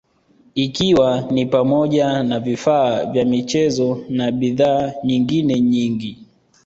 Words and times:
ikiwa 0.55 1.21
ni 1.31 1.45
pamoja 1.45 2.23
na 2.23 2.39
vifaa 2.39 3.05
vya 3.05 3.25
michezo 3.25 4.05
na 4.09 4.31
bidhaa 4.31 4.93
nyengine 5.03 5.59
nyingi 5.61 6.25